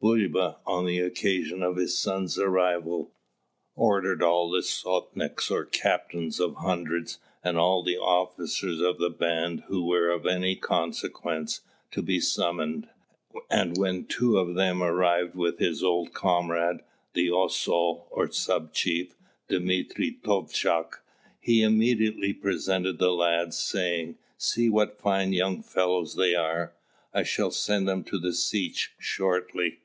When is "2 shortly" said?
28.98-29.78